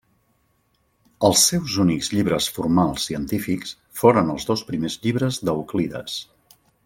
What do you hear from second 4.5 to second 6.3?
dos primers llibres d'Euclides.